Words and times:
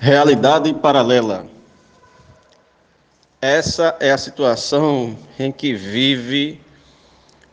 Realidade 0.00 0.72
paralela. 0.74 1.44
Essa 3.42 3.96
é 3.98 4.12
a 4.12 4.18
situação 4.18 5.18
em 5.36 5.50
que 5.50 5.74
vive 5.74 6.60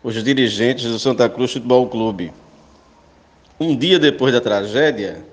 os 0.03 0.23
dirigentes 0.23 0.85
do 0.85 0.99
Santa 0.99 1.27
Cruz 1.27 1.53
Futebol 1.53 1.89
Clube. 1.89 2.31
Um 3.59 3.75
dia 3.75 3.97
depois 3.97 4.31
da 4.31 4.39
tragédia, 4.39 5.25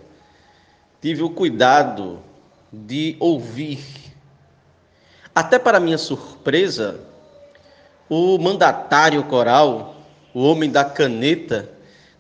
tive 1.02 1.22
o 1.22 1.28
cuidado 1.28 2.18
de 2.72 3.14
ouvir, 3.20 3.84
até 5.34 5.58
para 5.58 5.78
minha 5.78 5.98
surpresa, 5.98 6.98
o 8.08 8.38
mandatário 8.38 9.22
coral, 9.24 9.96
o 10.32 10.42
homem 10.42 10.70
da 10.70 10.82
caneta, 10.82 11.68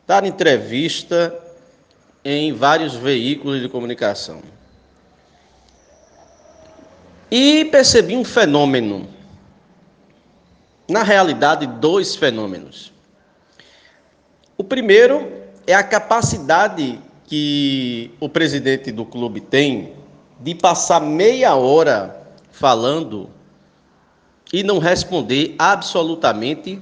dar 0.06 0.22
entrevista 0.26 1.34
em 2.22 2.52
vários 2.52 2.94
veículos 2.94 3.62
de 3.62 3.70
comunicação. 3.70 4.42
E 7.34 7.64
percebi 7.64 8.14
um 8.14 8.26
fenômeno. 8.26 9.08
Na 10.86 11.02
realidade, 11.02 11.66
dois 11.66 12.14
fenômenos. 12.14 12.92
O 14.58 14.62
primeiro 14.62 15.32
é 15.66 15.72
a 15.72 15.82
capacidade 15.82 17.00
que 17.24 18.10
o 18.20 18.28
presidente 18.28 18.92
do 18.92 19.06
clube 19.06 19.40
tem 19.40 19.94
de 20.40 20.54
passar 20.54 21.00
meia 21.00 21.54
hora 21.54 22.22
falando 22.50 23.30
e 24.52 24.62
não 24.62 24.78
responder 24.78 25.54
absolutamente 25.58 26.78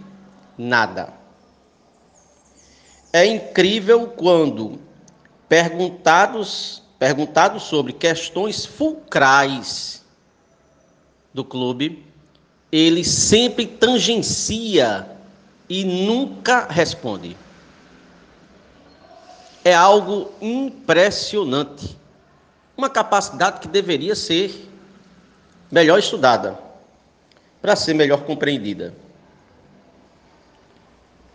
nada. 0.58 1.14
É 3.12 3.24
incrível 3.24 4.08
quando 4.08 4.80
perguntados, 5.48 6.82
perguntados 6.98 7.62
sobre 7.62 7.92
questões 7.92 8.66
fulcrais 8.66 10.00
do 11.32 11.44
clube, 11.44 12.04
ele 12.70 13.04
sempre 13.04 13.66
tangencia 13.66 15.08
e 15.68 15.84
nunca 15.84 16.66
responde. 16.68 17.36
É 19.64 19.74
algo 19.74 20.32
impressionante. 20.40 21.96
Uma 22.76 22.88
capacidade 22.88 23.60
que 23.60 23.68
deveria 23.68 24.14
ser 24.14 24.68
melhor 25.70 25.98
estudada, 25.98 26.58
para 27.60 27.76
ser 27.76 27.94
melhor 27.94 28.22
compreendida. 28.22 28.94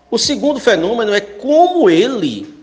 O 0.09 0.17
segundo 0.17 0.59
fenômeno 0.59 1.13
é 1.13 1.21
como 1.21 1.89
ele 1.89 2.55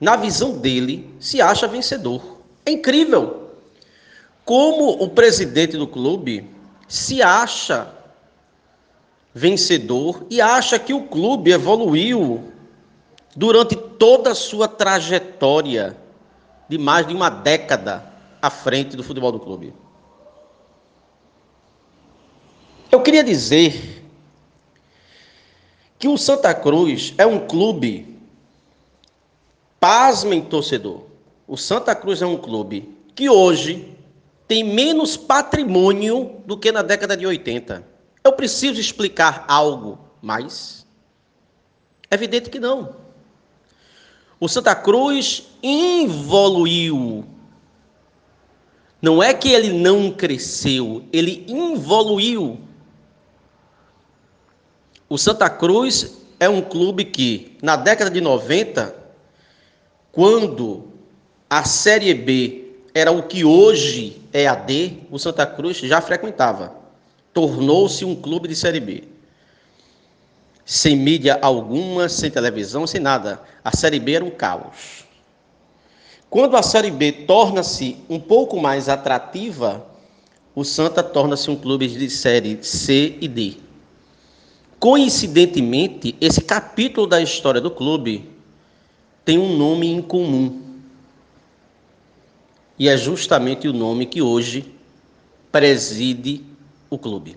na 0.00 0.16
visão 0.16 0.58
dele, 0.58 1.08
se 1.18 1.40
acha 1.40 1.66
vencedor. 1.66 2.38
É 2.64 2.70
incrível 2.70 3.50
como 4.44 5.02
o 5.02 5.08
presidente 5.08 5.76
do 5.76 5.86
clube 5.86 6.48
se 6.88 7.22
acha 7.22 7.92
vencedor 9.34 10.26
e 10.30 10.40
acha 10.40 10.78
que 10.78 10.94
o 10.94 11.04
clube 11.04 11.50
evoluiu 11.50 12.52
durante 13.34 13.76
toda 13.76 14.30
a 14.30 14.34
sua 14.34 14.66
trajetória 14.66 15.96
de 16.68 16.78
mais 16.78 17.06
de 17.06 17.14
uma 17.14 17.28
década 17.28 18.04
à 18.40 18.50
frente 18.50 18.96
do 18.96 19.02
futebol 19.02 19.30
do 19.30 19.40
clube. 19.40 19.74
Eu 22.90 23.02
queria 23.02 23.22
dizer 23.22 24.04
que 25.98 26.08
o 26.08 26.16
Santa 26.16 26.54
Cruz 26.54 27.14
é 27.18 27.26
um 27.26 27.46
clube 27.46 28.16
Pasmem, 29.78 30.40
torcedor. 30.40 31.02
O 31.46 31.56
Santa 31.56 31.94
Cruz 31.94 32.22
é 32.22 32.26
um 32.26 32.36
clube 32.36 32.96
que 33.14 33.28
hoje 33.28 33.95
tem 34.48 34.62
menos 34.62 35.16
patrimônio 35.16 36.42
do 36.46 36.56
que 36.56 36.70
na 36.70 36.82
década 36.82 37.16
de 37.16 37.26
80. 37.26 37.84
Eu 38.22 38.32
preciso 38.32 38.80
explicar 38.80 39.44
algo 39.48 39.98
mais? 40.22 40.86
Evidente 42.10 42.50
que 42.50 42.58
não. 42.58 42.96
O 44.38 44.48
Santa 44.48 44.74
Cruz 44.74 45.48
evoluiu. 45.62 47.24
Não 49.00 49.22
é 49.22 49.34
que 49.34 49.50
ele 49.50 49.72
não 49.72 50.10
cresceu, 50.10 51.04
ele 51.12 51.44
evoluiu. 51.48 52.60
O 55.08 55.16
Santa 55.16 55.48
Cruz 55.48 56.18
é 56.40 56.48
um 56.48 56.60
clube 56.60 57.04
que, 57.04 57.56
na 57.62 57.76
década 57.76 58.10
de 58.10 58.20
90, 58.20 58.94
quando 60.12 60.88
a 61.48 61.64
Série 61.64 62.12
B 62.14 62.65
era 62.96 63.12
o 63.12 63.24
que 63.24 63.44
hoje 63.44 64.22
é 64.32 64.46
a 64.46 64.54
D, 64.54 65.00
o 65.10 65.18
Santa 65.18 65.44
Cruz 65.44 65.76
já 65.76 66.00
frequentava. 66.00 66.72
Tornou-se 67.30 68.06
um 68.06 68.14
clube 68.16 68.48
de 68.48 68.56
Série 68.56 68.80
B. 68.80 69.04
Sem 70.64 70.96
mídia 70.96 71.38
alguma, 71.42 72.08
sem 72.08 72.30
televisão, 72.30 72.86
sem 72.86 72.98
nada. 72.98 73.42
A 73.62 73.76
Série 73.76 74.00
B 74.00 74.12
era 74.12 74.24
um 74.24 74.30
caos. 74.30 75.04
Quando 76.30 76.56
a 76.56 76.62
Série 76.62 76.90
B 76.90 77.12
torna-se 77.12 77.98
um 78.08 78.18
pouco 78.18 78.58
mais 78.58 78.88
atrativa, 78.88 79.86
o 80.54 80.64
Santa 80.64 81.02
torna-se 81.02 81.50
um 81.50 81.56
clube 81.56 81.86
de 81.86 82.08
série 82.08 82.64
C 82.64 83.18
e 83.20 83.28
D. 83.28 83.56
Coincidentemente, 84.80 86.16
esse 86.18 86.40
capítulo 86.40 87.06
da 87.06 87.20
história 87.20 87.60
do 87.60 87.70
clube 87.70 88.26
tem 89.22 89.36
um 89.36 89.54
nome 89.54 89.86
em 89.86 90.00
comum. 90.00 90.65
E 92.78 92.88
é 92.88 92.96
justamente 92.96 93.68
o 93.68 93.72
nome 93.72 94.06
que 94.06 94.20
hoje 94.20 94.72
preside 95.50 96.44
o 96.90 96.98
clube. 96.98 97.36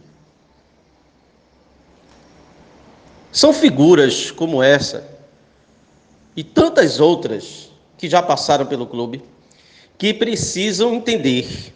São 3.32 3.54
figuras 3.54 4.32
como 4.32 4.62
essa 4.62 5.08
e 6.36 6.44
tantas 6.44 7.00
outras 7.00 7.72
que 7.98 8.10
já 8.10 8.22
passaram 8.22 8.66
pelo 8.66 8.88
clube 8.88 9.22
que 9.98 10.14
precisam 10.14 10.96
entender 10.96 11.74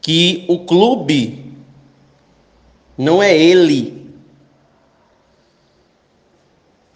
que 0.00 0.44
o 0.48 0.64
clube 0.64 1.56
não 2.96 3.22
é 3.22 3.36
ele 3.36 3.98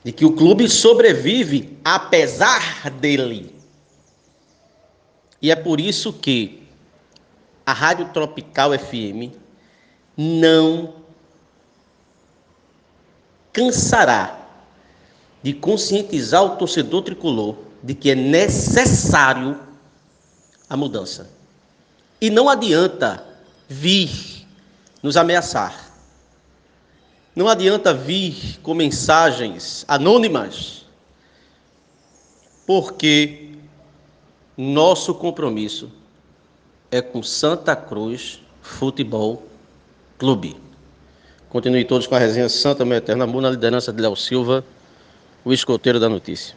de 0.04 0.12
que 0.12 0.24
o 0.24 0.32
clube 0.32 0.68
sobrevive 0.68 1.78
apesar 1.84 2.90
dele. 2.90 3.54
E 5.42 5.50
é 5.50 5.56
por 5.56 5.80
isso 5.80 6.12
que 6.12 6.62
a 7.66 7.72
Rádio 7.72 8.08
Tropical 8.10 8.70
FM 8.78 9.34
não 10.16 10.94
cansará 13.52 14.38
de 15.42 15.52
conscientizar 15.52 16.44
o 16.44 16.56
torcedor 16.56 17.02
tricolor 17.02 17.56
de 17.82 17.94
que 17.94 18.10
é 18.10 18.14
necessário 18.14 19.58
a 20.70 20.76
mudança. 20.76 21.28
E 22.20 22.30
não 22.30 22.48
adianta 22.48 23.26
vir 23.68 24.46
nos 25.02 25.16
ameaçar. 25.16 25.90
Não 27.34 27.48
adianta 27.48 27.92
vir 27.92 28.60
com 28.62 28.74
mensagens 28.74 29.84
anônimas, 29.88 30.86
porque 32.66 33.52
nosso 34.62 35.14
compromisso 35.14 35.90
é 36.90 37.02
com 37.02 37.22
Santa 37.22 37.74
Cruz 37.74 38.40
Futebol 38.60 39.42
Clube. 40.18 40.56
Continue 41.48 41.84
todos 41.84 42.06
com 42.06 42.14
a 42.14 42.18
resenha 42.18 42.48
Santa 42.48 42.84
Meu 42.84 42.96
Eterno 42.96 43.24
Amor, 43.24 43.42
na 43.42 43.50
liderança 43.50 43.92
de 43.92 44.00
Léo 44.00 44.16
Silva, 44.16 44.64
o 45.44 45.52
escoteiro 45.52 45.98
da 45.98 46.08
notícia. 46.08 46.50